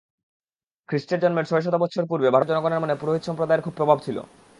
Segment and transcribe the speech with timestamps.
[0.89, 4.17] খ্রীষ্টের জন্মের ছয়শত বৎসর পূর্বে ভারতীয় জনগণের মনে পুরোহিত সম্প্রদায়ের খুব প্রভাব ছিল।